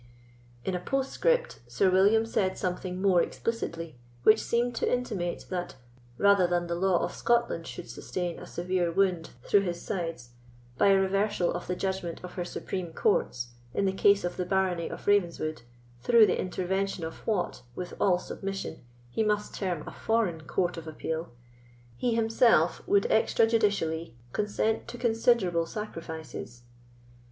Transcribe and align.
In 0.65 0.73
a 0.73 0.79
postscript, 0.79 1.59
Sir 1.67 1.91
William 1.91 2.25
said 2.25 2.57
something 2.57 2.99
more 2.99 3.21
explicitly, 3.21 3.99
which 4.23 4.41
seemed 4.41 4.73
to 4.77 4.91
intimate 4.91 5.45
that, 5.51 5.75
rather 6.17 6.47
than 6.47 6.65
the 6.65 6.73
law 6.73 6.97
of 7.03 7.13
Scotland 7.13 7.67
should 7.67 7.87
sustain 7.87 8.39
a 8.39 8.47
severe 8.47 8.91
wound 8.91 9.29
through 9.43 9.59
his 9.61 9.79
sides, 9.79 10.31
by 10.75 10.87
a 10.87 10.99
reversal 10.99 11.53
of 11.53 11.67
the 11.67 11.75
judgment 11.75 12.19
of 12.23 12.33
her 12.33 12.43
supreme 12.43 12.91
courts, 12.93 13.49
in 13.75 13.85
the 13.85 13.93
case 13.93 14.23
of 14.23 14.37
the 14.37 14.43
barony 14.43 14.89
of 14.89 15.05
Ravenswood, 15.05 15.61
through 16.01 16.25
the 16.25 16.41
intervention 16.41 17.03
of 17.03 17.17
what, 17.27 17.61
with 17.75 17.93
all 18.01 18.17
submission, 18.17 18.83
he 19.11 19.21
must 19.23 19.53
term 19.53 19.87
a 19.87 19.91
foreign 19.91 20.41
court 20.47 20.77
of 20.77 20.87
appeal, 20.87 21.29
he 21.95 22.15
himself 22.15 22.81
would 22.87 23.03
extrajudically 23.11 24.13
consent 24.33 24.87
to 24.87 24.97
considerable 24.97 25.67
sacrifices. 25.67 26.63